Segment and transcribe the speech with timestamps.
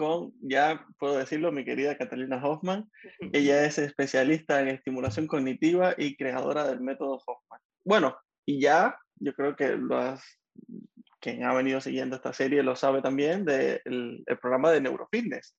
[0.00, 2.90] con, ya puedo decirlo, mi querida Catalina Hoffman.
[3.34, 7.60] Ella es especialista en estimulación cognitiva y creadora del método Hoffman.
[7.84, 8.16] Bueno,
[8.46, 10.22] y ya, yo creo que los,
[11.20, 15.54] quien ha venido siguiendo esta serie lo sabe también del el programa de Neurofitness,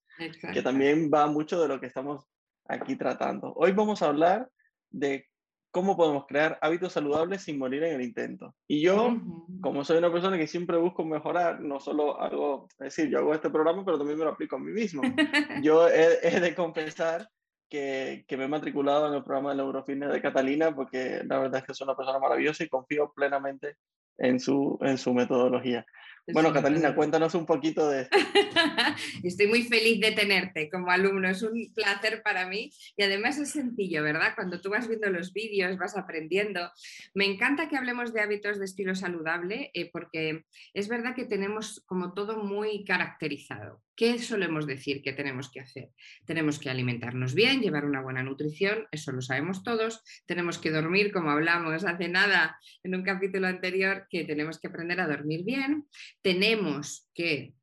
[0.52, 2.26] que también va mucho de lo que estamos
[2.68, 3.54] aquí tratando.
[3.56, 4.50] Hoy vamos a hablar
[4.90, 5.30] de
[5.72, 8.54] cómo podemos crear hábitos saludables sin morir en el intento.
[8.68, 9.18] Y yo,
[9.62, 13.34] como soy una persona que siempre busco mejorar, no solo hago, es decir, yo hago
[13.34, 15.02] este programa, pero también me lo aplico a mí mismo.
[15.64, 17.28] yo he, de confesar
[17.70, 21.60] que, que, me he matriculado en el programa de Neurofitness de Catalina porque la verdad
[21.60, 23.78] es que es una persona maravillosa y confío plenamente
[24.18, 25.86] en su, en su metodología.
[26.34, 28.18] Bueno, Catalina, cuéntanos un poquito de esto.
[29.24, 33.52] Estoy muy feliz de tenerte como alumno, es un placer para mí y además es
[33.52, 34.34] sencillo, ¿verdad?
[34.36, 36.72] Cuando tú vas viendo los vídeos, vas aprendiendo.
[37.14, 41.84] Me encanta que hablemos de hábitos de estilo saludable eh, porque es verdad que tenemos
[41.86, 43.82] como todo muy caracterizado.
[43.96, 45.92] ¿Qué solemos decir que tenemos que hacer?
[46.26, 50.02] Tenemos que alimentarnos bien, llevar una buena nutrición, eso lo sabemos todos.
[50.26, 55.00] Tenemos que dormir, como hablamos hace nada en un capítulo anterior, que tenemos que aprender
[55.02, 55.88] a dormir bien.
[56.22, 57.54] Tenemos que,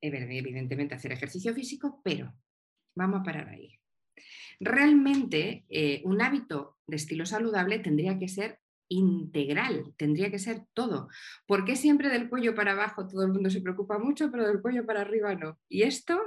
[0.00, 2.34] evidentemente, hacer ejercicio físico, pero
[2.94, 3.78] vamos a parar ahí.
[4.58, 11.08] Realmente, eh, un hábito de estilo saludable tendría que ser integral, tendría que ser todo.
[11.46, 14.60] ¿Por qué siempre del cuello para abajo todo el mundo se preocupa mucho, pero del
[14.60, 15.58] cuello para arriba no?
[15.68, 16.20] Y esto,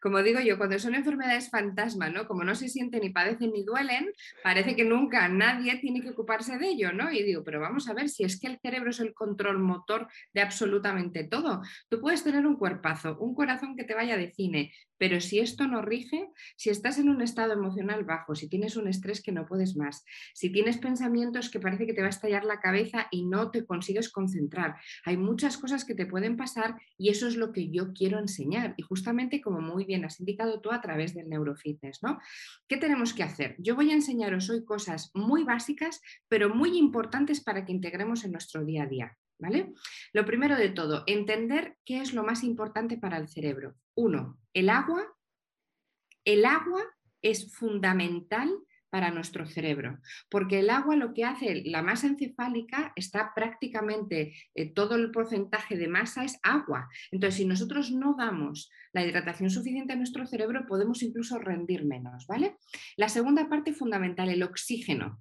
[0.00, 2.26] como digo yo, cuando son enfermedades fantasma, ¿no?
[2.26, 6.58] Como no se sienten ni padecen ni duelen, parece que nunca nadie tiene que ocuparse
[6.58, 7.10] de ello, ¿no?
[7.12, 10.08] Y digo, pero vamos a ver si es que el cerebro es el control motor
[10.32, 11.62] de absolutamente todo.
[11.88, 15.66] Tú puedes tener un cuerpazo, un corazón que te vaya de cine, pero si esto
[15.66, 19.46] no rige, si estás en un estado emocional bajo, si tienes un estrés que no
[19.46, 23.26] puedes más, si tienes pensamientos que parece que te va a estallar la cabeza y
[23.26, 27.52] no te consigues concentrar, hay muchas cosas que te pueden pasar y eso es lo
[27.52, 28.74] que yo quiero enseñar.
[28.76, 32.18] Y justamente como muy bien has indicado tú a través del neurofitness, ¿no?
[32.68, 33.56] ¿Qué tenemos que hacer?
[33.58, 38.32] Yo voy a enseñaros hoy cosas muy básicas, pero muy importantes para que integremos en
[38.32, 39.18] nuestro día a día.
[39.38, 39.74] ¿Vale?
[40.12, 43.74] Lo primero de todo, entender qué es lo más importante para el cerebro.
[43.94, 45.04] Uno, el agua.
[46.24, 46.82] El agua
[47.20, 48.50] es fundamental
[48.90, 49.98] para nuestro cerebro,
[50.30, 55.76] porque el agua lo que hace, la masa encefálica está prácticamente, eh, todo el porcentaje
[55.76, 56.88] de masa es agua.
[57.10, 62.26] Entonces, si nosotros no damos la hidratación suficiente a nuestro cerebro, podemos incluso rendir menos,
[62.26, 62.56] ¿vale?
[62.96, 65.20] La segunda parte fundamental, el oxígeno.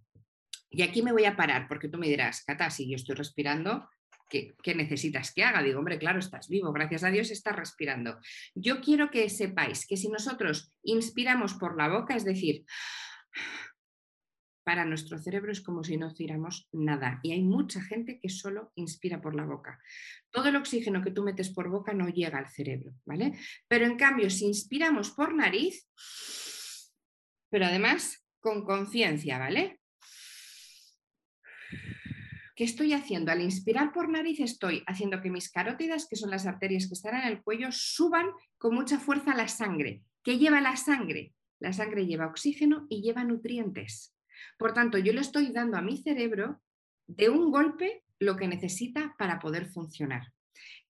[0.70, 3.90] Y aquí me voy a parar, porque tú me dirás, Cata, si yo estoy respirando,
[4.28, 5.62] ¿Qué, necesitas que haga?
[5.62, 8.20] Digo, hombre, claro, estás vivo, gracias a Dios estás respirando.
[8.56, 12.66] Yo quiero que sepáis que si nosotros inspiramos por la boca, es decir,
[14.64, 17.20] para nuestro cerebro es como si no hiciéramos nada.
[17.22, 19.80] Y hay mucha gente que solo inspira por la boca.
[20.32, 23.38] Todo el oxígeno que tú metes por boca no llega al cerebro, ¿vale?
[23.68, 25.88] Pero en cambio, si inspiramos por nariz,
[27.50, 29.80] pero además con conciencia, ¿vale?
[32.56, 33.34] ¿Qué estoy haciendo?
[33.34, 37.16] Al inspirar por nariz estoy haciendo que mis carótidas, que son las arterias que están
[37.16, 38.28] en el cuello, suban
[38.58, 40.04] con mucha fuerza la sangre.
[40.24, 41.34] ¿Qué lleva la sangre?
[41.60, 44.16] La sangre lleva oxígeno y lleva nutrientes.
[44.58, 46.62] Por tanto, yo le estoy dando a mi cerebro
[47.08, 50.32] de un golpe lo que necesita para poder funcionar.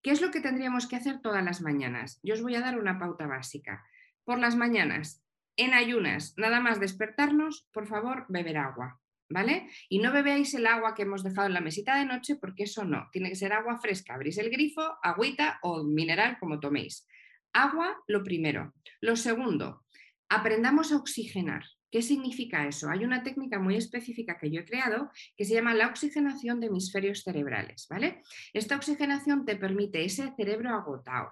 [0.02, 2.20] ¿Qué es lo que tendríamos que hacer todas las mañanas?
[2.22, 3.84] Yo os voy a dar una pauta básica.
[4.22, 5.20] Por las mañanas,
[5.56, 9.00] en ayunas, nada más despertarnos, por favor, beber agua.
[9.28, 9.68] ¿Vale?
[9.88, 12.84] Y no bebéis el agua que hemos dejado en la mesita de noche porque eso
[12.84, 14.14] no, tiene que ser agua fresca.
[14.14, 17.06] Abrís el grifo, agüita o mineral como toméis.
[17.52, 18.74] Agua, lo primero.
[19.00, 19.84] Lo segundo,
[20.28, 21.64] aprendamos a oxigenar.
[21.90, 22.90] ¿Qué significa eso?
[22.90, 26.66] Hay una técnica muy específica que yo he creado que se llama la oxigenación de
[26.66, 28.22] hemisferios cerebrales, ¿vale?
[28.52, 31.30] Esta oxigenación te permite ese cerebro agotado,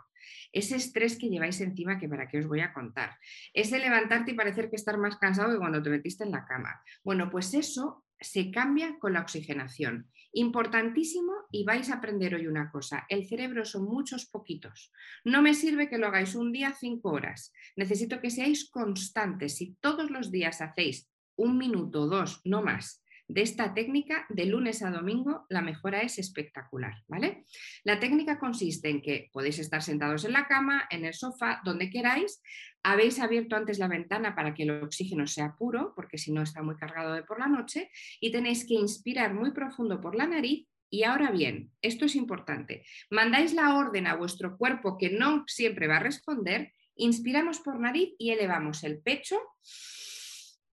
[0.53, 3.17] ese estrés que lleváis encima, que para qué os voy a contar,
[3.53, 6.81] ese levantarte y parecer que estar más cansado que cuando te metiste en la cama.
[7.03, 10.11] Bueno, pues eso se cambia con la oxigenación.
[10.33, 14.93] Importantísimo y vais a aprender hoy una cosa, el cerebro son muchos poquitos.
[15.25, 17.53] No me sirve que lo hagáis un día cinco horas.
[17.77, 19.57] Necesito que seáis constantes.
[19.57, 24.83] Si todos los días hacéis un minuto, dos, no más, de esta técnica de lunes
[24.83, 27.45] a domingo la mejora es espectacular, ¿vale?
[27.83, 31.91] La técnica consiste en que podéis estar sentados en la cama, en el sofá, donde
[31.91, 32.43] queráis,
[32.83, 36.63] habéis abierto antes la ventana para que el oxígeno sea puro, porque si no está
[36.63, 37.91] muy cargado de por la noche,
[38.21, 40.69] y tenéis que inspirar muy profundo por la nariz.
[40.91, 45.89] Y ahora bien, esto es importante, mandáis la orden a vuestro cuerpo que no siempre
[45.89, 49.37] va a responder, inspiramos por nariz y elevamos el pecho,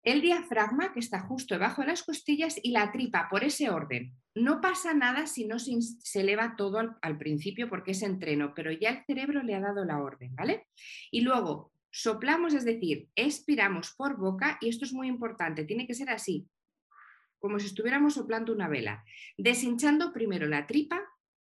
[0.04, 4.13] el diafragma que está justo debajo de las costillas y la tripa por ese orden.
[4.34, 5.80] No pasa nada si no se,
[6.19, 9.84] eleva todo al, al principio porque es entreno, pero ya el cerebro le ha dado
[9.86, 10.68] la orden, ¿vale?
[11.12, 15.96] Y luego soplamos, es decir, expiramos por boca y esto es muy importante, tiene que
[15.96, 16.48] ser así,
[17.40, 19.04] como si estuviéramos soplando una vela,
[19.38, 21.02] deshinchando primero la tripa,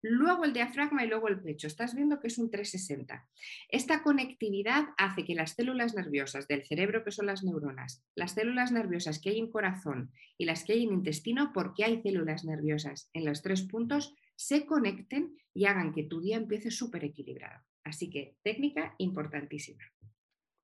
[0.03, 1.67] luego el diafragma y luego el pecho.
[1.67, 3.29] Estás viendo que es un 360.
[3.69, 8.73] Esta conectividad hace que las células nerviosas del cerebro, que son las neuronas, las células
[8.73, 13.11] nerviosas que hay en corazón y las que hay en intestino, porque hay células nerviosas
[13.13, 17.65] en los tres puntos, se conecten y hagan que tu día empiece súper equilibrado.
[17.85, 19.83] Así que técnica importantísima.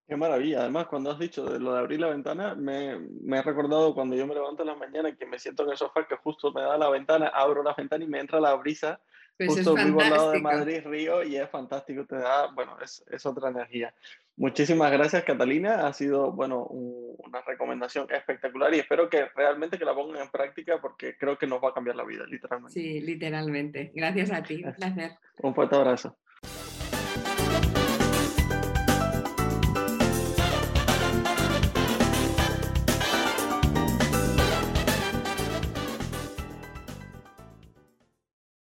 [0.06, 0.60] Qué maravilla.
[0.60, 4.14] Además, cuando has dicho de lo de abrir la ventana, me, me he recordado cuando
[4.16, 6.52] yo me levanto en la mañana y que me siento en el sofá que justo
[6.52, 9.00] me da la ventana, abro la ventana y me entra la brisa.
[9.36, 13.04] Pues justo vivo al lado de Madrid Río y es fantástico, te da, bueno, es,
[13.10, 13.92] es otra energía.
[14.36, 19.94] Muchísimas gracias Catalina, ha sido, bueno, una recomendación espectacular y espero que realmente que la
[19.94, 22.78] pongan en práctica porque creo que nos va a cambiar la vida, literalmente.
[22.78, 23.90] Sí, literalmente.
[23.92, 25.12] Gracias a ti, un placer.
[25.42, 26.16] Un fuerte abrazo.